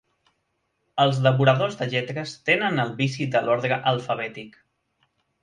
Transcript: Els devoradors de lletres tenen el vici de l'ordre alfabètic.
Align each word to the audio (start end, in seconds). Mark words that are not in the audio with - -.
Els 1.03 1.19
devoradors 1.27 1.77
de 1.81 1.87
lletres 1.91 2.33
tenen 2.51 2.85
el 2.85 2.95
vici 3.03 3.29
de 3.37 3.43
l'ordre 3.45 3.79
alfabètic. 3.95 4.61